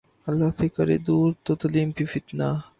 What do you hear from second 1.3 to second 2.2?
تو تعلیم بھی